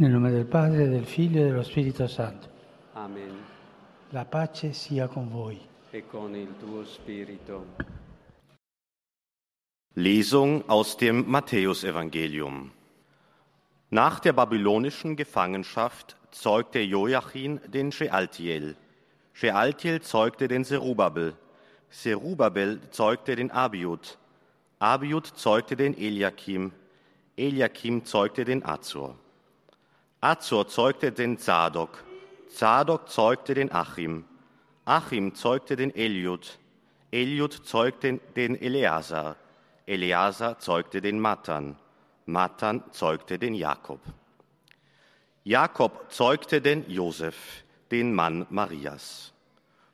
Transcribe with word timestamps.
Nel 0.00 0.12
nome 0.12 0.30
del 0.30 0.46
Padre, 0.46 0.88
del 0.88 1.04
Figlio 1.04 1.42
e 1.42 1.44
dello 1.48 1.62
Spirito 1.62 2.06
Santo. 2.06 2.48
Amen. 2.94 3.36
La 4.12 4.24
pace 4.24 4.72
sia 4.72 5.06
con 5.08 5.28
voi. 5.28 5.60
E 5.90 6.06
con 6.06 6.34
il 6.34 6.56
tuo 6.58 6.86
spirito. 6.86 7.66
Lesung 9.96 10.62
aus 10.68 10.96
dem 10.96 11.24
Matthäusevangelium. 11.26 12.72
Nach 13.90 14.20
der 14.20 14.32
babylonischen 14.32 15.16
Gefangenschaft 15.16 16.16
zeugte 16.30 16.80
Joachim 16.80 17.60
den 17.66 17.92
Shealtiel. 17.92 18.76
Shealtiel 19.34 20.00
zeugte 20.00 20.48
den 20.48 20.64
Serubabel. 20.64 21.34
Serubabel 21.90 22.80
zeugte 22.90 23.36
den 23.36 23.50
Abiud. 23.50 24.16
Abiud 24.78 25.26
zeugte 25.34 25.76
den 25.76 25.94
Eliakim. 25.94 26.72
Eliakim 27.36 28.06
zeugte 28.06 28.46
den 28.46 28.64
Azur. 28.64 29.18
Azur 30.22 30.68
zeugte 30.68 31.12
den 31.12 31.38
Zadok. 31.38 32.04
Zadok 32.48 33.08
zeugte 33.08 33.54
den 33.54 33.72
Achim. 33.72 34.24
Achim 34.84 35.34
zeugte 35.34 35.76
den 35.76 35.94
Eliud. 35.94 36.58
Eliud 37.10 37.54
zeugte 37.64 38.18
den 38.36 38.54
Eleazar. 38.60 39.36
Eleazar 39.86 40.58
zeugte 40.58 41.00
den 41.00 41.20
Matan. 41.20 41.76
Matan 42.26 42.82
zeugte 42.92 43.38
den 43.38 43.54
Jakob. 43.54 44.00
Jakob 45.42 46.12
zeugte 46.12 46.60
den 46.60 46.88
Josef, 46.90 47.64
den 47.90 48.14
Mann 48.14 48.46
Marias. 48.50 49.32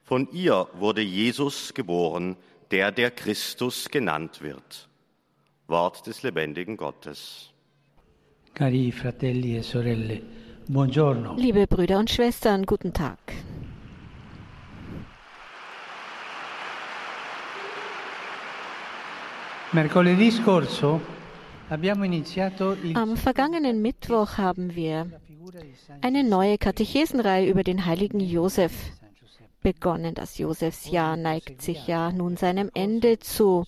Von 0.02 0.29
ihr 0.33 0.69
wurde 0.73 1.02
Jesus 1.02 1.73
geboren, 1.73 2.37
der 2.73 2.91
der 2.91 3.13
Christus 3.13 3.88
genannt 3.91 4.43
wird. 4.43 4.88
Wort 5.69 6.05
des 6.09 6.24
lebendigen 6.24 6.77
Gottes. 6.77 7.52
Liebe 11.37 11.66
Brüder 11.66 11.98
und 11.98 12.09
Schwestern, 12.09 12.65
guten 12.65 12.92
Tag. 12.95 13.19
Mercoledì 19.73 20.30
scorso 20.30 21.01
abbiamo 21.68 22.04
iniziato 22.04 22.74
il 22.82 22.96
Am 22.96 23.16
vergangenen 23.16 23.82
Mittwoch 23.82 24.38
haben 24.38 24.74
wir 24.74 25.07
eine 26.01 26.24
neue 26.24 26.57
Katechesenreihe 26.57 27.51
über 27.51 27.63
den 27.63 27.85
heiligen 27.85 28.20
Josef 28.20 28.73
begonnen. 29.67 30.15
Das 30.15 30.39
Josefsjahr 30.39 31.17
neigt 31.17 31.61
sich 31.61 31.89
ja 31.89 32.13
nun 32.13 32.37
seinem 32.37 32.71
Ende 32.73 33.19
zu. 33.19 33.65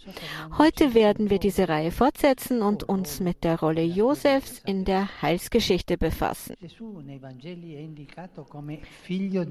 Heute 0.57 0.95
werden 0.95 1.29
wir 1.29 1.41
diese 1.41 1.69
Reihe 1.69 1.91
fortsetzen 1.91 2.63
und 2.63 2.89
uns 2.89 3.19
mit 3.19 3.43
der 3.43 3.59
Rolle 3.59 3.83
Josefs 3.83 4.63
in 4.65 4.85
der 4.85 5.09
Heilsgeschichte 5.23 5.99
befassen. 5.99 6.55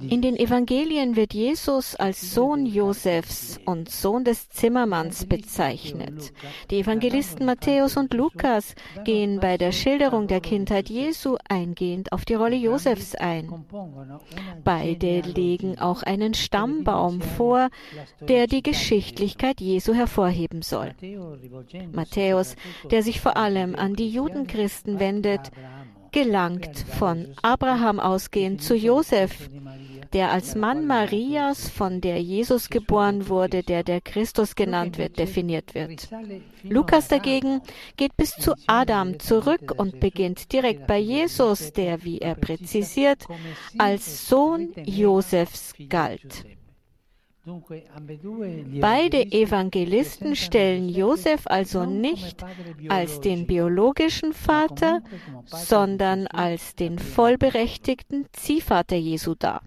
In 0.10 0.22
den 0.22 0.38
Evangelien 0.38 1.18
wird 1.18 1.34
Jesus 1.34 1.98
als 1.98 2.34
Sohn 2.34 2.66
Josefs 2.66 3.60
und 3.66 3.90
Sohn 3.90 4.24
des 4.24 4.48
Zimmermanns 4.48 5.26
bezeichnet. 5.26 6.32
Die 6.72 6.80
Evangelisten 6.80 7.46
Matthäus 7.46 7.98
und 7.98 8.14
Lukas 8.14 8.74
gehen 9.04 9.42
bei 9.42 9.58
der 9.58 9.74
Schilderung 9.74 10.28
der 10.28 10.40
Kindheit 10.40 10.90
Jesu 10.90 11.36
eingehend 11.50 12.14
auf 12.14 12.24
die 12.24 12.36
Rolle 12.36 12.56
Josefs 12.56 13.16
ein. 13.16 13.66
Beide 14.64 15.20
legen 15.22 15.78
auch 15.80 16.04
einen 16.04 16.37
Stammbaum 16.38 17.22
vor, 17.22 17.70
der 18.22 18.48
die 18.48 18.64
Geschichtlichkeit 18.64 19.62
Jesu 19.62 19.94
hervorheben 19.94 20.62
soll. 20.62 20.94
Matthäus, 21.92 22.56
der 22.92 23.04
sich 23.04 23.20
vor 23.22 23.38
allem 23.38 23.76
an 23.76 23.94
die 23.94 24.10
Judenchristen 24.10 25.00
wendet, 25.00 25.52
gelangt 26.18 26.80
von 26.98 27.28
Abraham 27.44 28.00
ausgehend 28.00 28.64
zu 28.64 28.74
Josef, 28.74 29.52
der 30.14 30.32
als 30.32 30.56
Mann 30.56 30.88
Marias, 30.88 31.70
von 31.70 32.02
der 32.02 32.20
Jesus 32.20 32.70
geboren 32.72 33.30
wurde, 33.30 33.62
der 33.62 33.84
der 33.84 34.02
Christus 34.02 34.56
genannt 34.56 34.98
wird, 34.98 35.20
definiert 35.20 35.76
wird. 35.76 36.10
Lukas 36.64 37.08
dagegen 37.08 37.62
geht 37.98 38.18
bis 38.18 38.32
zu 38.32 38.56
Adam 38.66 39.20
zurück 39.20 39.76
und 39.78 40.00
beginnt 40.00 40.52
direkt 40.52 40.88
bei 40.88 40.98
Jesus, 40.98 41.72
der, 41.74 42.04
wie 42.04 42.18
er 42.18 42.34
präzisiert, 42.34 43.26
als 43.78 44.28
Sohn 44.28 44.70
Josefs 44.86 45.76
galt. 45.88 46.46
Beide 48.82 49.32
Evangelisten 49.32 50.36
stellen 50.36 50.90
Josef 50.90 51.42
also 51.46 51.86
nicht 51.86 52.44
als 52.90 53.22
den 53.22 53.48
biologischen 53.48 54.34
Vater, 54.34 55.02
sondern 55.46 56.28
als 56.28 56.76
den 56.76 57.00
vollberechtigten 57.00 58.26
Ziehvater 58.34 58.98
Jesu 58.98 59.36
dar. 59.36 59.62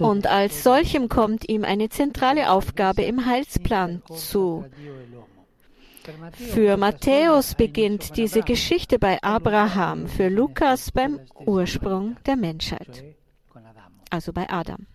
Und 0.00 0.26
als 0.26 0.62
solchem 0.64 1.08
kommt 1.08 1.48
ihm 1.48 1.64
eine 1.64 1.88
zentrale 1.88 2.50
Aufgabe 2.50 3.02
im 3.02 3.26
Heilsplan 3.26 4.02
zu. 4.12 4.64
Für 6.32 6.76
Matthäus 6.76 7.54
beginnt 7.54 8.16
diese 8.16 8.40
Geschichte 8.40 8.98
bei 8.98 9.22
Abraham, 9.22 10.08
für 10.08 10.28
Lukas 10.28 10.90
beim 10.90 11.20
Ursprung 11.46 12.16
der 12.26 12.36
Menschheit. 12.36 13.04
Also 14.10 14.32
bei 14.32 14.48
Adam. 14.50 14.86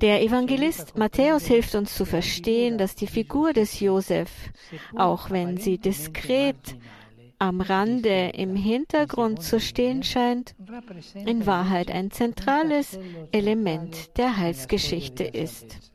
Der 0.00 0.22
Evangelist 0.22 0.98
Matthäus 0.98 1.46
hilft 1.46 1.74
uns 1.76 1.94
zu 1.94 2.04
verstehen, 2.04 2.78
dass 2.78 2.96
die 2.96 3.06
Figur 3.06 3.52
des 3.52 3.78
Josef, 3.78 4.30
auch 4.96 5.30
wenn 5.30 5.56
sie 5.56 5.78
diskret 5.78 6.76
am 7.38 7.60
Rande 7.60 8.30
im 8.34 8.56
Hintergrund 8.56 9.42
zu 9.42 9.60
stehen 9.60 10.02
scheint, 10.02 10.56
in 11.14 11.46
Wahrheit 11.46 11.90
ein 11.90 12.10
zentrales 12.10 12.98
Element 13.30 14.16
der 14.16 14.36
Heilsgeschichte 14.36 15.24
ist. 15.24 15.92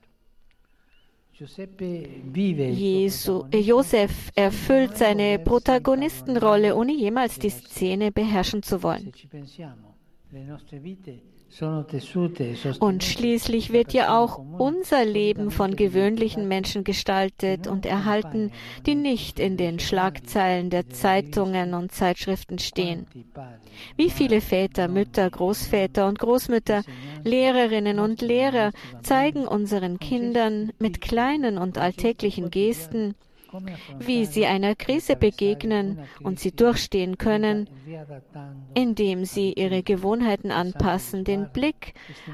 Jesu, 2.34 3.46
Josef 3.52 4.31
erfüllt 4.36 4.97
seine 4.97 5.40
Protagonistenrolle, 5.40 6.76
ohne 6.76 6.94
jemals 6.94 7.38
die 7.38 7.50
Szene 7.50 8.12
beherrschen 8.12 8.64
zu 8.64 8.81
wollen. 8.81 9.12
E 10.34 11.20
Und 12.80 13.04
schließlich 13.04 13.72
wird 13.72 13.94
ja 13.94 14.20
auch 14.20 14.38
unser 14.38 15.06
Leben 15.06 15.52
von 15.52 15.78
gewöhnlichen 15.78 16.50
Menschen 16.50 16.84
gestaltet 16.84 17.68
und 17.68 17.86
erhalten, 17.86 18.52
die 18.86 18.96
nicht 18.96 19.40
in 19.40 19.56
den 19.56 19.80
Schlagzeilen 19.80 20.70
der 20.70 20.90
Zeitungen 20.90 21.74
und 21.74 21.94
Zeitschriften 21.94 22.60
stehen. 22.60 23.08
Wie 23.96 24.10
viele 24.10 24.42
Väter, 24.42 24.90
Mütter, 24.90 25.30
Großväter 25.30 26.08
und 26.08 26.20
Großmütter, 26.20 26.84
Lehrerinnen 27.24 28.00
und 28.00 28.22
Lehrer 28.22 28.72
zeigen 29.02 29.48
unseren 29.48 30.00
Kindern 30.00 30.74
mit 30.78 31.00
kleinen 31.00 31.58
und 31.58 31.78
alltäglichen 31.78 32.52
Gesten, 32.52 33.16
wie 34.00 34.25
sie 34.25 34.46
einer 34.46 34.75
Krise 34.75 35.16
begegnen 35.16 36.00
und 36.22 36.40
sie 36.40 36.52
durchstehen 36.52 37.18
können, 37.18 37.69
indem 38.74 39.25
sie 39.25 39.53
ihre 39.53 39.84
Gewohnheiten 39.84 40.52
anpassen, 40.52 41.24
den 41.24 41.50
Blick 41.52 41.94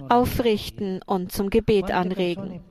aufrichten 0.10 1.02
und 1.06 1.32
zum 1.32 1.50
Gebet 1.50 1.92
anregen. 1.92 2.62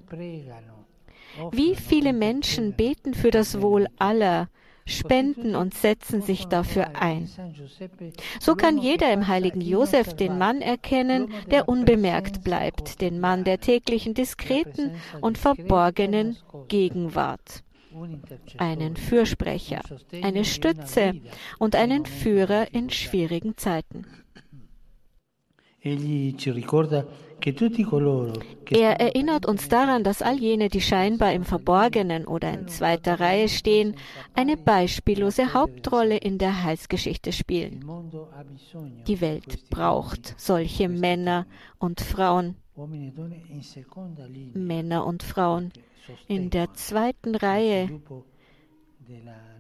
Wie 1.50 1.76
viele 1.76 2.12
Menschen 2.12 2.75
beten 2.75 3.14
für 3.14 3.30
das 3.30 3.60
Wohl 3.62 3.86
aller, 3.98 4.48
spenden 4.84 5.54
und 5.54 5.74
setzen 5.74 6.22
sich 6.22 6.47
dafür 6.47 6.97
ein. 7.00 7.28
So 8.41 8.54
kann 8.54 8.78
jeder 8.78 9.12
im 9.12 9.28
heiligen 9.28 9.60
Josef 9.60 10.14
den 10.14 10.38
Mann 10.38 10.60
erkennen, 10.60 11.32
der 11.50 11.69
unbemerkt 11.69 12.42
bleibt, 12.42 13.00
den 13.00 13.20
Mann 13.20 13.44
der 13.44 13.60
täglichen 13.60 14.14
diskreten 14.14 14.92
und 15.20 15.38
verborgenen 15.38 16.36
Gegenwart, 16.69 17.62
einen 18.58 18.97
Fürsprecher, 18.97 19.80
eine 20.22 20.44
Stütze 20.44 21.20
und 21.59 21.77
einen 21.77 22.06
Führer 22.06 22.72
in 22.72 22.91
schwierigen 22.91 23.56
Zeiten. 23.56 24.06
Er 28.71 29.00
erinnert 29.00 29.47
uns 29.47 29.68
daran, 29.68 30.04
dass 30.04 30.22
all 30.22 30.39
jene, 30.39 30.68
die 30.68 30.80
scheinbar 30.80 31.33
im 31.33 31.44
Verborgenen 31.44 32.24
oder 32.24 32.53
in 32.53 32.68
zweiter 32.68 33.18
Reihe 33.18 33.48
stehen, 33.48 33.97
eine 34.34 34.56
beispiellose 34.56 35.53
Hauptrolle 35.53 36.18
in 36.18 36.39
der 36.39 36.62
Heilsgeschichte 36.62 37.30
il 37.30 37.33
spielen. 37.33 37.84
Die 39.09 39.21
Welt 39.21 39.68
braucht 39.71 40.39
solche 40.41 40.89
Männer 40.89 41.47
und 41.78 42.00
Frauen, 42.00 42.54
e 42.77 43.10
Männer 44.54 45.04
und 45.04 45.24
Frauen 45.24 45.72
in 46.28 46.51
der 46.51 46.75
zweiten 46.75 47.34
Reihe, 47.34 48.01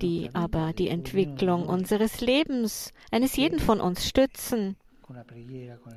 die 0.00 0.30
aber 0.32 0.72
die 0.72 0.88
Entwicklung 0.88 1.66
unseres 1.66 2.20
Lebens, 2.20 2.92
eines 3.10 3.36
jeden 3.36 3.58
von 3.58 3.80
uns 3.80 4.06
stützen, 4.06 4.76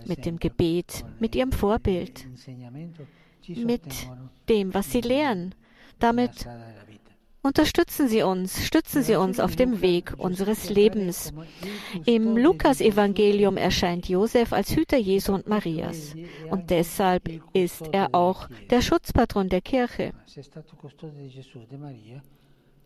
mit 0.05 0.25
dem 0.25 0.39
Gebet, 0.39 1.05
mit 1.19 1.35
ihrem 1.35 1.51
Vorbild, 1.51 2.27
mit 3.47 3.83
dem, 4.49 4.73
was 4.73 4.91
sie 4.91 5.01
lehren. 5.01 5.55
Damit. 5.99 6.47
Unterstützen 7.45 8.07
Sie 8.07 8.23
uns, 8.23 8.65
stützen 8.65 9.03
Sie 9.03 9.15
uns 9.17 9.39
auf 9.39 9.55
dem 9.55 9.83
Weg 9.83 10.15
unseres 10.17 10.71
Lebens. 10.71 11.31
Im 12.07 12.35
Lukas-Evangelium 12.35 13.55
erscheint 13.55 14.09
Josef 14.09 14.51
als 14.51 14.75
Hüter 14.75 14.97
Jesu 14.97 15.31
und 15.31 15.47
Marias. 15.47 16.15
Und 16.49 16.71
deshalb 16.71 17.29
ist 17.53 17.83
er 17.91 18.15
auch 18.15 18.49
der 18.71 18.81
Schutzpatron 18.81 19.49
der 19.49 19.61
Kirche. 19.61 20.11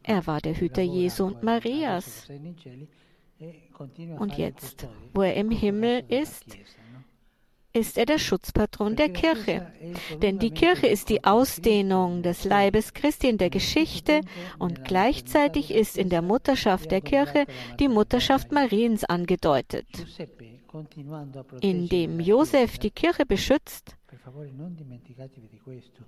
Er 0.03 0.27
war 0.27 0.41
der 0.41 0.55
Hüter 0.59 0.81
Jesu 0.81 1.23
und 1.27 1.41
Marias. 1.41 2.27
Und 4.19 4.37
jetzt, 4.37 4.89
wo 5.13 5.21
er 5.21 5.35
im 5.35 5.51
Himmel 5.51 6.03
ist, 6.09 6.57
ist 7.73 7.97
er 7.97 8.05
der 8.05 8.19
Schutzpatron 8.19 8.95
der 8.95 9.09
Kirche. 9.09 9.71
Denn 10.21 10.39
die 10.39 10.51
Kirche 10.51 10.87
ist 10.87 11.09
die 11.09 11.23
Ausdehnung 11.23 12.23
des 12.23 12.43
Leibes 12.43 12.93
Christi 12.93 13.29
in 13.29 13.37
der 13.37 13.49
Geschichte 13.49 14.21
und 14.57 14.83
gleichzeitig 14.85 15.71
ist 15.71 15.97
in 15.97 16.09
der 16.09 16.21
Mutterschaft 16.21 16.91
der 16.91 17.01
Kirche 17.01 17.45
die 17.79 17.87
Mutterschaft 17.87 18.51
Mariens 18.51 19.03
angedeutet. 19.03 19.87
Indem 21.61 22.19
Josef 22.19 22.77
die 22.77 22.91
Kirche 22.91 23.25
beschützt, 23.25 23.95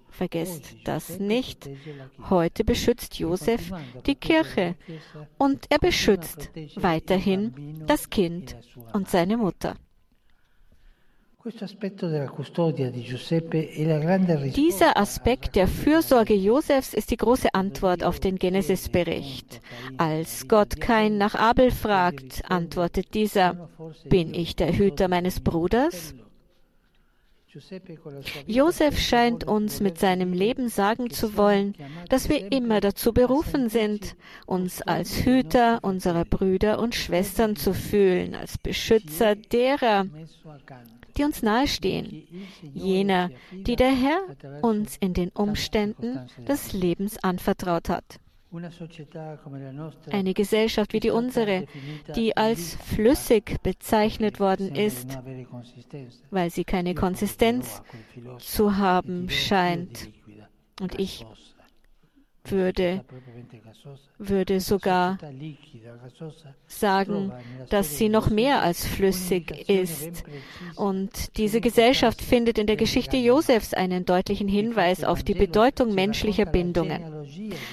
Vergesst 0.10 0.76
das 0.84 1.20
nicht. 1.20 1.70
Heute 2.30 2.64
beschützt 2.64 3.20
Josef 3.20 3.72
die 4.06 4.16
Kirche 4.16 4.76
und 5.38 5.66
er 5.70 5.80
beschützt 5.80 6.52
weiterhin 6.76 7.84
das 7.88 8.10
Kind 8.10 8.56
und 8.94 9.10
seine 9.10 9.38
Mutter. 9.38 9.76
Dieser 14.56 14.98
Aspekt 14.98 15.56
der 15.56 15.68
Fürsorge 15.68 16.36
Josefs 16.36 16.94
ist 16.94 17.10
die 17.10 17.18
große 17.18 17.54
Antwort 17.54 18.04
auf 18.04 18.20
den 18.20 18.38
Genesis-Bericht. 18.38 19.60
Als 19.98 20.48
Gott 20.48 20.80
Kain 20.80 21.18
nach 21.18 21.34
Abel 21.34 21.72
fragt, 21.72 22.44
antwortet 22.50 23.16
dieser, 23.16 23.70
bin 24.06 24.36
ich 24.36 24.56
der 24.56 24.78
Hüter 24.78 25.08
meines 25.08 25.40
Bruders? 25.40 26.14
Josef 28.48 28.98
scheint 28.98 29.44
uns 29.44 29.82
mit 29.82 30.00
seinem 30.00 30.32
Leben 30.32 30.70
sagen 30.70 31.10
zu 31.10 31.36
wollen, 31.36 31.76
dass 32.08 32.30
wir 32.30 32.52
immer 32.52 32.80
dazu 32.80 33.14
berufen 33.14 33.70
sind, 33.70 34.16
uns 34.46 34.82
als 34.82 35.26
Hüter 35.26 35.80
unserer 35.82 36.24
Brüder 36.24 36.80
und 36.80 36.96
Schwestern 36.96 37.58
zu 37.58 37.74
fühlen, 37.74 38.36
als 38.36 38.58
Beschützer 38.58 39.36
derer, 39.36 40.06
die 41.18 41.24
uns 41.24 41.42
nahestehen, 41.42 42.26
jener, 42.74 43.30
die 43.52 43.76
der 43.76 43.92
Herr 43.92 44.62
uns 44.62 44.96
in 44.98 45.14
den 45.14 45.30
Umständen 45.30 46.20
des 46.48 46.72
Lebens 46.72 47.22
anvertraut 47.22 47.90
hat. 47.90 48.20
Eine 50.12 50.34
Gesellschaft 50.34 50.94
wie 50.94 51.00
die 51.00 51.10
unsere, 51.10 51.66
die 52.16 52.36
als 52.36 52.76
flüssig 52.76 53.58
bezeichnet 53.64 54.40
worden 54.40 54.76
ist, 54.76 55.18
weil 56.32 56.50
sie 56.50 56.66
keine 56.66 56.94
Konsistenz 56.94 57.82
zu 58.40 58.78
haben 58.78 59.30
scheint. 59.30 60.10
Und 60.82 61.00
ich 61.00 61.26
würde, 62.46 63.04
würde 64.18 64.60
sogar 64.60 65.18
sagen, 66.68 67.32
dass 67.70 67.98
sie 67.98 68.10
noch 68.10 68.30
mehr 68.30 68.62
als 68.62 68.86
flüssig 68.86 69.70
ist. 69.70 70.24
Und 70.76 71.38
diese 71.38 71.62
Gesellschaft 71.62 72.22
findet 72.22 72.58
in 72.58 72.68
der 72.68 72.76
Geschichte 72.76 73.18
Josefs 73.18 73.74
einen 73.74 74.06
deutlichen 74.06 74.48
Hinweis 74.48 75.04
auf 75.04 75.24
die 75.24 75.34
Bedeutung 75.34 75.94
menschlicher 75.94 76.46
Bindungen. 76.46 77.02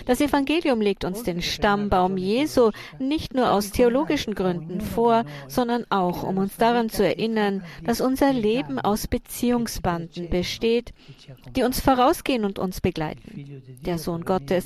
Das 0.06 0.20
Evangelium 0.20 0.80
legt 0.80 1.04
uns 1.04 1.22
den 1.22 1.42
Stammbaum 1.42 2.16
Jesu 2.16 2.70
nicht 2.98 3.34
nur 3.34 3.50
aus 3.52 3.70
theologischen 3.70 4.34
Gründen 4.34 4.80
vor, 4.80 5.24
sondern 5.48 5.84
auch, 5.90 6.22
um 6.22 6.38
uns 6.38 6.56
daran 6.56 6.90
zu 6.90 7.04
erinnern, 7.04 7.64
dass 7.84 8.00
unser 8.00 8.32
Leben 8.32 8.78
aus 8.78 9.06
Beziehungsbanden 9.06 10.28
besteht, 10.28 10.92
die 11.56 11.62
uns 11.62 11.80
vorausgehen 11.80 12.44
und 12.44 12.58
uns 12.58 12.80
begleiten. 12.80 13.62
Der 13.84 13.98
Sohn 13.98 14.24
Gottes 14.24 14.57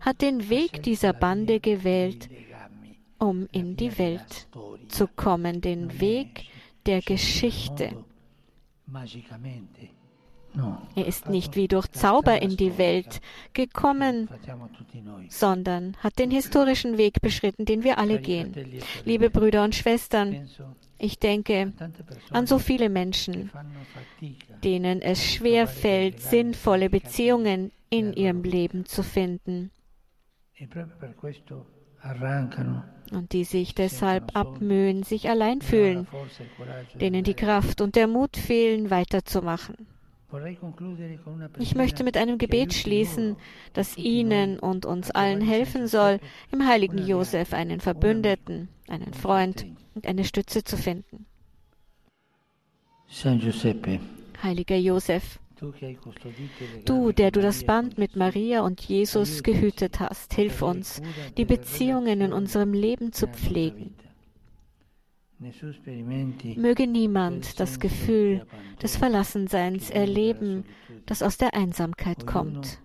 hat 0.00 0.20
den 0.20 0.48
Weg 0.48 0.82
dieser 0.82 1.12
Bande 1.12 1.60
gewählt, 1.60 2.28
um 3.18 3.48
in 3.52 3.76
die 3.76 3.98
Welt 3.98 4.48
zu 4.88 5.06
kommen, 5.08 5.60
den 5.60 6.00
Weg 6.00 6.44
der 6.86 7.02
Geschichte. 7.02 8.04
Er 10.96 11.06
ist 11.06 11.28
nicht 11.28 11.56
wie 11.56 11.68
durch 11.68 11.88
Zauber 11.88 12.40
in 12.42 12.56
die 12.56 12.78
Welt 12.78 13.20
gekommen, 13.52 14.28
sondern 15.28 15.96
hat 15.98 16.18
den 16.18 16.30
historischen 16.30 16.98
Weg 16.98 17.20
beschritten, 17.20 17.64
den 17.64 17.84
wir 17.84 17.98
alle 17.98 18.20
gehen. 18.20 18.54
Liebe 19.04 19.30
Brüder 19.30 19.62
und 19.64 19.74
Schwestern, 19.74 20.48
ich 20.98 21.18
denke 21.18 21.72
an 22.30 22.46
so 22.46 22.58
viele 22.58 22.88
Menschen, 22.88 23.50
denen 24.64 25.00
es 25.00 25.24
schwer 25.24 25.66
fällt, 25.66 26.20
sinnvolle 26.20 26.90
Beziehungen 26.90 27.70
in 27.90 28.12
ihrem 28.12 28.42
Leben 28.42 28.84
zu 28.84 29.02
finden. 29.02 29.70
Und 33.12 33.32
die 33.32 33.44
sich 33.44 33.74
deshalb 33.74 34.36
abmühen, 34.36 35.02
sich 35.02 35.28
allein 35.28 35.62
fühlen, 35.62 36.06
denen 37.00 37.22
die 37.24 37.34
Kraft 37.34 37.80
und 37.80 37.96
der 37.96 38.06
Mut 38.06 38.36
fehlen, 38.36 38.90
weiterzumachen. 38.90 39.86
Ich 41.58 41.74
möchte 41.74 42.04
mit 42.04 42.16
einem 42.16 42.36
Gebet 42.36 42.74
schließen, 42.74 43.36
das 43.72 43.96
Ihnen 43.96 44.58
und 44.58 44.84
uns 44.84 45.10
allen 45.10 45.40
helfen 45.40 45.86
soll, 45.86 46.20
im 46.52 46.66
heiligen 46.66 46.98
Josef 46.98 47.54
einen 47.54 47.80
Verbündeten, 47.80 48.68
einen 48.88 49.14
Freund 49.14 49.64
und 49.94 50.06
eine 50.06 50.24
Stütze 50.24 50.64
zu 50.64 50.76
finden. 50.76 51.26
Heiliger 54.42 54.76
Josef, 54.76 55.38
Du, 56.84 57.10
der 57.10 57.32
du 57.32 57.40
das 57.40 57.64
Band 57.64 57.98
mit 57.98 58.14
Maria 58.14 58.60
und 58.60 58.80
Jesus 58.80 59.42
gehütet 59.42 59.98
hast, 59.98 60.34
hilf 60.34 60.62
uns, 60.62 61.02
die 61.36 61.44
Beziehungen 61.44 62.20
in 62.20 62.32
unserem 62.32 62.72
Leben 62.72 63.12
zu 63.12 63.26
pflegen. 63.26 63.96
Möge 66.56 66.86
niemand 66.86 67.60
das 67.60 67.78
Gefühl 67.78 68.46
des 68.82 68.96
Verlassenseins 68.96 69.90
erleben, 69.90 70.64
das 71.06 71.22
aus 71.22 71.36
der 71.36 71.54
Einsamkeit 71.54 72.26
kommt. 72.26 72.80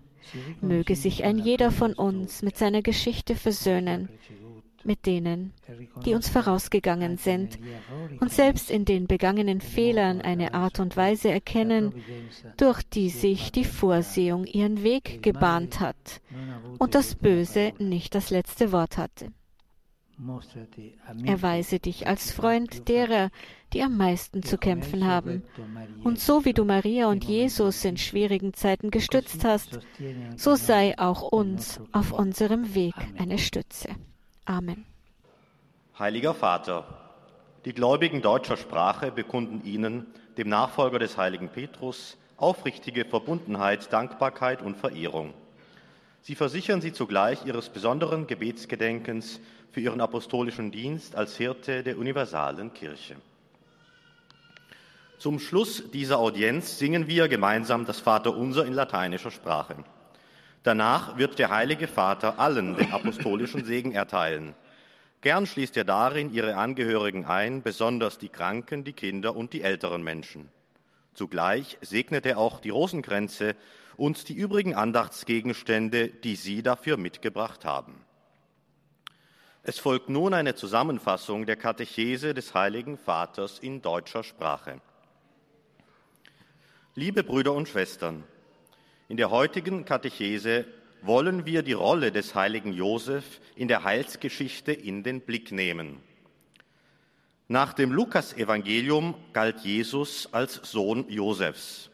Möge 0.60 0.96
sich 0.96 1.24
ein 1.24 1.38
jeder 1.38 1.70
von 1.70 1.94
uns 1.94 2.42
mit 2.42 2.56
seiner 2.56 2.82
Geschichte 2.82 3.34
versöhnen 3.34 4.08
mit 4.84 5.06
denen, 5.06 5.52
die 6.04 6.14
uns 6.14 6.28
vorausgegangen 6.28 7.16
sind 7.16 7.58
und 8.20 8.30
selbst 8.30 8.70
in 8.70 8.84
den 8.84 9.06
begangenen 9.06 9.60
Fehlern 9.60 10.20
eine 10.20 10.54
Art 10.54 10.80
und 10.80 10.96
Weise 10.96 11.30
erkennen, 11.30 11.94
durch 12.56 12.82
die 12.82 13.08
sich 13.08 13.52
die 13.52 13.64
Vorsehung 13.64 14.44
ihren 14.46 14.82
Weg 14.82 15.22
gebahnt 15.22 15.80
hat 15.80 16.20
und 16.78 16.94
das 16.94 17.14
Böse 17.14 17.72
nicht 17.78 18.14
das 18.14 18.30
letzte 18.30 18.72
Wort 18.72 18.98
hatte. 18.98 19.28
Erweise 21.24 21.80
dich 21.80 22.06
als 22.06 22.32
Freund 22.32 22.88
derer, 22.88 23.30
die 23.72 23.82
am 23.82 23.96
meisten 23.96 24.42
zu 24.42 24.58
kämpfen 24.58 25.06
haben. 25.06 25.42
Und 26.04 26.20
so 26.20 26.44
wie 26.44 26.52
du 26.52 26.64
Maria 26.64 27.08
und 27.08 27.24
Jesus 27.24 27.84
in 27.84 27.96
schwierigen 27.96 28.54
Zeiten 28.54 28.90
gestützt 28.90 29.44
hast, 29.44 29.80
so 30.36 30.54
sei 30.54 30.98
auch 30.98 31.22
uns 31.22 31.80
auf 31.92 32.12
unserem 32.12 32.74
Weg 32.74 32.94
eine 33.18 33.38
Stütze. 33.38 33.88
Amen. 34.44 34.86
Heiliger 35.98 36.34
Vater, 36.34 36.86
die 37.64 37.72
Gläubigen 37.72 38.20
deutscher 38.20 38.56
Sprache 38.56 39.10
bekunden 39.10 39.64
Ihnen, 39.64 40.06
dem 40.36 40.48
Nachfolger 40.48 40.98
des 40.98 41.16
heiligen 41.16 41.48
Petrus, 41.48 42.18
aufrichtige 42.36 43.04
Verbundenheit, 43.04 43.92
Dankbarkeit 43.92 44.62
und 44.62 44.76
Verehrung. 44.76 45.34
Sie 46.26 46.36
versichern 46.36 46.80
Sie 46.80 46.94
zugleich 46.94 47.44
Ihres 47.44 47.68
besonderen 47.68 48.26
Gebetsgedenkens 48.26 49.40
für 49.72 49.80
Ihren 49.80 50.00
apostolischen 50.00 50.70
Dienst 50.70 51.16
als 51.16 51.36
Hirte 51.36 51.82
der 51.82 51.98
universalen 51.98 52.72
Kirche. 52.72 53.16
Zum 55.18 55.38
Schluss 55.38 55.90
dieser 55.90 56.18
Audienz 56.18 56.78
singen 56.78 57.08
wir 57.08 57.28
gemeinsam 57.28 57.84
das 57.84 58.00
Vaterunser 58.00 58.64
in 58.64 58.72
lateinischer 58.72 59.30
Sprache. 59.30 59.76
Danach 60.62 61.18
wird 61.18 61.38
der 61.38 61.50
Heilige 61.50 61.88
Vater 61.88 62.38
allen 62.38 62.74
den 62.74 62.90
apostolischen 62.90 63.66
Segen 63.66 63.92
erteilen. 63.92 64.54
Gern 65.20 65.44
schließt 65.44 65.76
er 65.76 65.84
darin 65.84 66.32
ihre 66.32 66.56
Angehörigen 66.56 67.26
ein, 67.26 67.62
besonders 67.62 68.16
die 68.16 68.30
Kranken, 68.30 68.82
die 68.82 68.94
Kinder 68.94 69.36
und 69.36 69.52
die 69.52 69.60
älteren 69.60 70.02
Menschen. 70.02 70.48
Zugleich 71.14 71.78
segnet 71.80 72.26
er 72.26 72.38
auch 72.38 72.60
die 72.60 72.70
Rosenkränze 72.70 73.54
und 73.96 74.28
die 74.28 74.34
übrigen 74.34 74.74
Andachtsgegenstände, 74.74 76.08
die 76.08 76.36
Sie 76.36 76.62
dafür 76.62 76.96
mitgebracht 76.96 77.64
haben. 77.64 78.04
Es 79.62 79.78
folgt 79.78 80.10
nun 80.10 80.34
eine 80.34 80.54
Zusammenfassung 80.54 81.46
der 81.46 81.56
Katechese 81.56 82.34
des 82.34 82.52
Heiligen 82.52 82.98
Vaters 82.98 83.58
in 83.58 83.80
deutscher 83.80 84.22
Sprache. 84.22 84.80
Liebe 86.94 87.24
Brüder 87.24 87.52
und 87.52 87.68
Schwestern, 87.68 88.24
in 89.08 89.16
der 89.16 89.30
heutigen 89.30 89.84
Katechese 89.84 90.66
wollen 91.00 91.46
wir 91.46 91.62
die 91.62 91.72
Rolle 91.72 92.12
des 92.12 92.34
heiligen 92.34 92.72
Josef 92.72 93.40
in 93.56 93.68
der 93.68 93.84
Heilsgeschichte 93.84 94.72
in 94.72 95.02
den 95.02 95.20
Blick 95.20 95.52
nehmen. 95.52 96.00
Nach 97.48 97.74
dem 97.74 97.92
Lukasevangelium 97.92 99.14
galt 99.34 99.60
Jesus 99.60 100.30
als 100.32 100.60
Sohn 100.62 101.04
Josefs. 101.10 101.90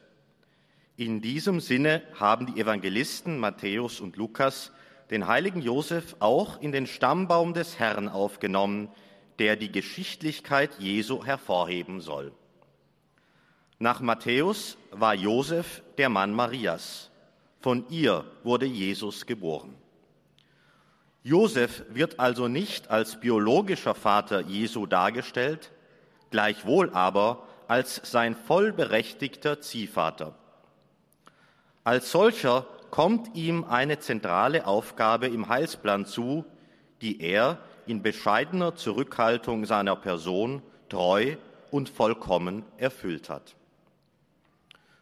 In 0.97 1.21
diesem 1.21 1.59
Sinne 1.59 2.03
haben 2.15 2.47
die 2.47 2.61
Evangelisten 2.61 3.37
Matthäus 3.41 4.01
und 4.01 4.17
Lukas 4.17 4.71
den 5.11 5.27
heiligen 5.27 5.61
Josef 5.61 6.15
auch 6.21 6.61
in 6.61 6.71
den 6.71 6.87
Stammbaum 6.87 7.53
des 7.53 7.81
Herrn 7.81 8.09
aufgenommen, 8.09 8.91
der 9.41 9.57
die 9.57 9.73
Geschichtlichkeit 9.73 10.79
Jesu 10.79 11.25
hervorheben 11.25 12.01
soll. 12.01 12.33
Nach 13.81 14.01
Matthäus 14.01 14.77
war 14.93 15.15
Josef 15.15 15.83
der 15.99 16.11
Mann 16.11 16.33
Marias. 16.33 17.11
Von 17.61 17.89
ihr 17.89 18.25
wurde 18.45 18.67
Jesus 18.67 19.27
geboren. 19.27 19.75
Josef 21.23 21.85
wird 21.91 22.19
also 22.19 22.49
nicht 22.49 22.91
als 22.91 23.21
biologischer 23.21 23.95
Vater 23.95 24.41
Jesu 24.41 24.87
dargestellt, 24.87 25.71
gleichwohl 26.31 26.91
aber 26.95 27.47
als 27.69 28.01
sein 28.05 28.35
vollberechtigter 28.35 29.61
Ziehvater. 29.61 30.35
Als 31.85 32.11
solcher 32.11 32.67
kommt 32.91 33.37
ihm 33.37 33.65
eine 33.65 33.99
zentrale 33.99 34.67
Aufgabe 34.67 35.29
im 35.29 35.49
Heilsplan 35.49 36.07
zu, 36.07 36.45
die 37.03 37.21
er 37.21 37.59
in 37.87 38.03
bescheidener 38.03 38.75
Zurückhaltung 38.75 39.67
seiner 39.67 39.97
Person 39.97 40.63
treu 40.89 41.37
und 41.71 41.89
vollkommen 41.89 42.65
erfüllt 42.79 43.29
hat. 43.29 43.55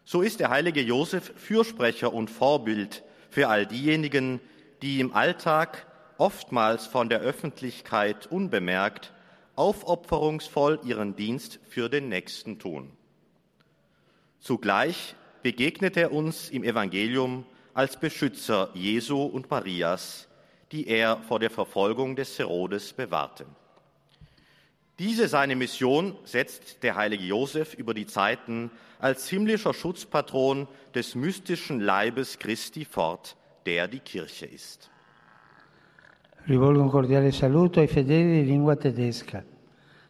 So 0.05 0.23
ist 0.23 0.41
der 0.41 0.51
heilige 0.51 0.81
Josef 0.81 1.33
Fürsprecher 1.37 2.13
und 2.13 2.31
Vorbild 2.31 3.03
für 3.31 3.49
all 3.49 3.67
diejenigen, 3.67 4.41
die 4.83 5.01
im 5.01 5.15
Alltag 5.15 5.87
oftmals 6.19 6.87
von 6.87 7.09
der 7.09 7.21
Öffentlichkeit 7.21 8.27
unbemerkt 8.27 9.13
aufopferungsvoll 9.57 10.81
ihren 10.85 11.17
Dienst 11.17 11.59
für 11.69 11.89
den 11.89 12.09
Nächsten 12.09 12.59
tun. 12.59 12.93
Zugleich 14.41 15.15
begegnet 15.43 15.97
er 15.97 16.13
uns 16.13 16.51
im 16.51 16.63
Evangelium 16.63 17.45
als 17.75 17.99
Beschützer 17.99 18.71
Jesu 18.75 19.23
und 19.23 19.51
Marias, 19.51 20.29
die 20.73 20.87
er 20.87 21.19
vor 21.29 21.39
der 21.39 21.51
Verfolgung 21.51 22.17
des 22.17 22.39
Herodes 22.39 22.93
bewahrte. 22.93 23.47
Diese 24.99 25.29
seine 25.29 25.55
Mission 25.55 26.17
setzt 26.25 26.83
der 26.83 26.97
heilige 26.97 27.25
Josef 27.25 27.75
über 27.75 27.95
die 27.95 28.07
Zeiten 28.07 28.73
als 28.99 29.29
himmlischer 29.29 29.73
Schutzpatron 29.73 30.67
des 30.95 31.15
mystischen 31.15 31.81
Leibes 31.81 32.41
Christi 32.41 32.85
fort, 32.85 33.37
der 33.65 33.87
die 33.87 34.01
Kirche 34.01 34.47
ist. 34.47 34.91
Rivolgo 36.49 36.81
un 36.81 36.89
cordiale 36.89 37.31
saluto 37.31 37.79
ai 37.79 37.89
fedeli 37.89 38.41
di 38.41 38.47
lingua 38.47 38.75
tedesca. 38.75 39.45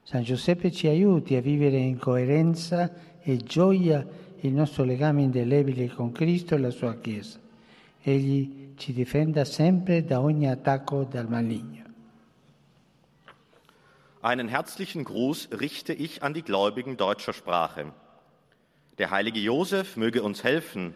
San 0.05 0.23
Giuseppe 0.23 0.71
ci 0.71 0.87
aiuti 0.87 1.35
a 1.35 1.41
vivere 1.41 1.79
in 1.79 1.99
coerenza 1.99 2.93
e 3.21 3.39
gioia 3.39 4.07
il 4.43 4.53
nostro 4.53 4.85
legame 4.85 5.23
indelebile 5.23 5.89
con 5.89 6.13
Cristo 6.13 6.55
e 6.55 6.59
la 6.59 6.71
sua 6.71 6.95
Chiesa. 6.95 7.41
Egli 8.01 8.75
ci 8.77 8.93
difenda 8.93 9.45
sempre 9.45 10.05
da 10.05 10.21
ogni 10.21 10.49
attacco 10.49 11.03
dal 11.03 11.29
maligno. 11.29 11.83
Einen 14.21 14.47
herzlichen 14.47 15.03
Gruß 15.03 15.49
richte 15.59 15.93
ich 15.93 16.23
an 16.23 16.35
die 16.35 16.43
Gläubigen 16.43 16.97
deutscher 16.97 17.33
Sprache. 17.33 17.93
Der 18.97 19.11
heilige 19.11 19.41
Josef 19.41 19.97
möge 19.97 20.23
uns 20.23 20.45
helfen, 20.45 20.95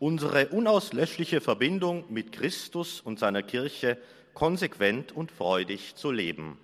unsere 0.00 0.48
unauslöschliche 0.48 1.40
Verbindung 1.40 2.04
mit 2.10 2.30
Christus 2.30 3.00
und 3.00 3.18
seiner 3.18 3.42
Kirche 3.42 3.96
konsequent 4.34 5.12
und 5.12 5.30
freudig 5.30 5.94
zu 5.94 6.10
leben. 6.10 6.58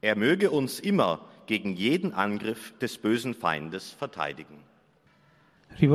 Er 0.00 0.16
möge 0.16 0.50
uns 0.50 0.80
immer 0.80 1.20
gegen 1.46 1.74
jeden 1.74 2.12
Angriff 2.12 2.74
des 2.80 2.98
bösen 2.98 3.34
Feindes 3.34 3.92
verteidigen. 3.92 4.58
Ich 5.78 5.88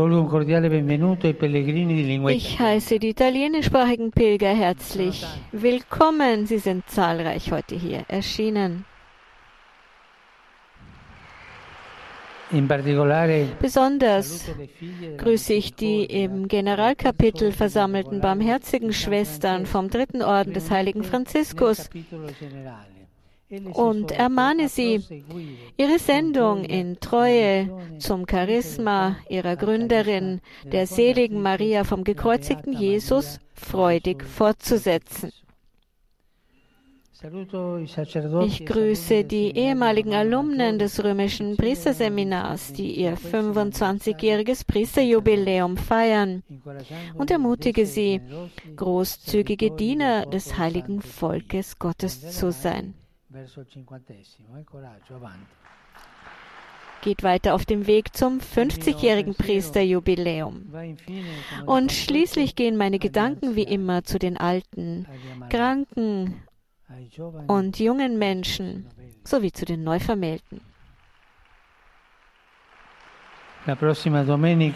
heiße 2.60 3.00
die 3.00 3.10
italienischsprachigen 3.10 4.12
Pilger 4.12 4.54
herzlich 4.54 5.26
willkommen. 5.52 6.46
Sie 6.46 6.60
sind 6.60 6.88
zahlreich 6.90 7.52
heute 7.52 7.76
hier 7.76 8.06
erschienen. 8.08 8.86
Besonders 13.62 14.46
grüße 15.18 15.54
ich 15.54 15.74
die 15.74 16.04
im 16.06 16.48
Generalkapitel 16.48 17.52
versammelten 17.52 18.20
barmherzigen 18.20 18.94
Schwestern 18.94 19.66
vom 19.66 19.90
dritten 19.90 20.22
Orden 20.22 20.54
des 20.54 20.70
heiligen 20.70 21.04
Franziskus. 21.04 21.90
und 23.74 24.12
ermahne 24.12 24.70
sie, 24.70 25.02
ihre 25.78 26.00
Sendung 26.00 26.64
in 26.64 27.00
Treue 27.00 27.70
zum 28.00 28.26
Charisma 28.30 29.18
ihrer 29.30 29.58
Gründerin, 29.58 30.40
der 30.64 30.88
seligen 30.88 31.42
Maria 31.42 31.84
vom 31.84 32.04
gekreuzigten 32.04 32.74
Jesus, 32.74 33.40
freudig 33.54 34.24
fortzusetzen. 34.24 35.32
Ich 37.24 38.66
grüße 38.66 39.24
die 39.26 39.56
ehemaligen 39.56 40.16
Alumnen 40.16 40.80
des 40.80 41.04
römischen 41.04 41.56
Priesterseminars, 41.56 42.74
die 42.74 42.96
ihr 43.00 43.16
25-jähriges 43.16 44.66
Priesterjubiläum 44.66 45.78
feiern 45.78 46.42
und 47.14 47.30
ermutige 47.30 47.86
sie, 47.86 48.22
großzügige 48.76 49.70
Diener 49.70 50.26
des 50.26 50.58
heiligen 50.58 51.02
Volkes 51.02 51.78
Gottes 51.78 52.32
zu 52.32 52.52
sein. 52.52 52.96
Geht 57.04 57.24
weiter 57.24 57.54
auf 57.54 57.66
dem 57.66 57.86
Weg 57.86 58.16
zum 58.16 58.40
50-jährigen 58.40 59.36
Priesterjubiläum. 59.36 60.74
Und 61.68 61.92
schließlich 61.92 62.56
gehen 62.56 62.78
meine 62.78 62.98
Gedanken 62.98 63.56
wie 63.56 63.64
immer 63.64 64.04
zu 64.04 64.18
den 64.18 64.38
Alten, 64.38 65.06
Kranken 65.50 66.42
und 67.48 67.80
jungen 67.80 68.18
Menschen 68.18 68.88
sowie 69.24 69.52
zu 69.52 69.66
den 69.66 69.84
Neuvermählten. 69.84 70.62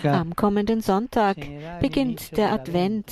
Am 0.04 0.36
kommenden 0.36 0.82
Sonntag 0.82 1.38
beginnt 1.80 2.38
der 2.38 2.52
Advent, 2.52 3.12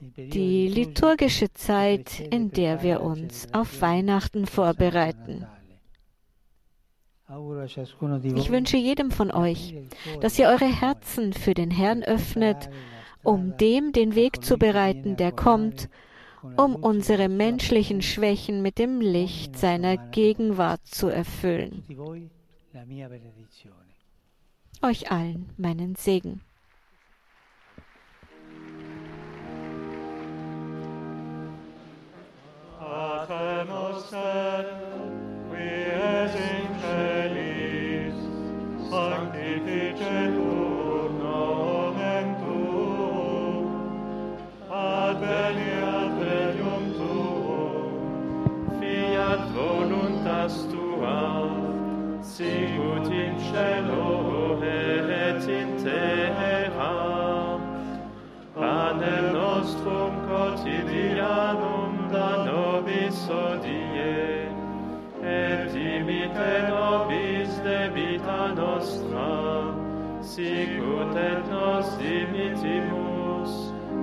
die 0.00 0.68
liturgische 0.68 1.52
Zeit, 1.52 2.20
in 2.20 2.50
der 2.50 2.82
wir 2.82 3.00
uns 3.00 3.46
auf 3.52 3.80
Weihnachten 3.80 4.46
vorbereiten. 4.46 5.46
Ich 8.36 8.50
wünsche 8.50 8.76
jedem 8.76 9.10
von 9.10 9.30
euch, 9.30 9.74
dass 10.20 10.38
ihr 10.38 10.48
eure 10.48 10.66
Herzen 10.66 11.32
für 11.32 11.54
den 11.54 11.70
Herrn 11.70 12.02
öffnet, 12.02 12.68
um 13.22 13.56
dem 13.56 13.92
den 13.92 14.14
Weg 14.14 14.44
zu 14.44 14.58
bereiten, 14.58 15.16
der 15.16 15.32
kommt 15.32 15.88
um 16.56 16.76
unsere 16.76 17.28
menschlichen 17.28 18.02
Schwächen 18.02 18.62
mit 18.62 18.78
dem 18.78 19.00
Licht 19.00 19.56
seiner 19.58 19.96
Gegenwart 19.96 20.86
zu 20.86 21.08
erfüllen. 21.08 21.84
Euch 24.82 25.10
allen 25.10 25.50
meinen 25.56 25.94
Segen. 25.94 26.42
Pater 32.78 33.64
cielo 53.54 54.58
et 54.62 55.48
in 55.48 55.84
terra. 55.84 57.60
Panem 58.54 59.32
nostrum 59.32 60.12
quotidianum 60.26 61.92
da 62.12 62.44
nobis 62.46 63.28
odie. 63.28 64.48
Et 65.22 65.72
dimite 65.72 66.52
nobis 66.68 67.50
debita 67.66 68.42
nostra 68.60 69.32
sicut 70.20 71.16
et 71.16 71.40
nos 71.50 71.86
dimitimus 72.02 73.52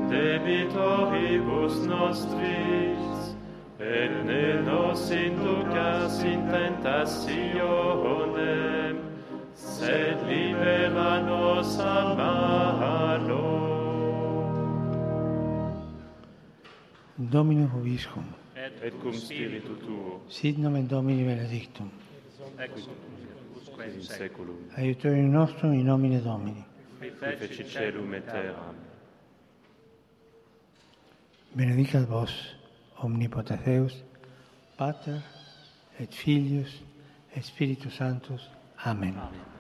debitoribus 0.10 1.76
nostris. 1.94 3.36
Et 3.80 4.12
ne 4.26 4.62
nos 4.64 5.12
inducas 5.12 6.24
in 6.24 6.42
tentationem 6.52 8.91
sed 9.86 10.18
libera 10.28 11.22
nos 11.22 11.80
a 11.80 12.14
malo. 12.16 13.42
Dominus 17.18 17.70
Vobiscum. 17.72 18.26
et 18.56 18.94
cum 19.02 19.14
spiritu 19.14 19.74
tuo, 19.78 20.22
Sit 20.30 20.58
nomen 20.58 20.88
Domini 20.88 21.24
benedictum. 21.24 21.90
in 23.96 24.02
seculum, 24.02 24.56
Aiutorium 24.78 25.32
nostrum 25.32 25.74
in 25.74 25.86
nomine 25.86 26.22
Domini. 26.22 26.64
qui 27.00 27.10
feci 27.10 27.64
celum 27.64 28.14
et 28.14 28.26
terram. 28.26 28.76
Benedicat 31.54 32.06
vos, 32.08 32.32
omnipotens 33.04 33.64
Deus, 33.66 34.04
Pater 34.78 35.22
et 36.00 36.14
Filius 36.14 36.82
et 37.36 37.44
Spiritus 37.44 37.94
Sanctus. 37.96 38.50
Amen. 38.86 39.16
Amen. 39.18 39.51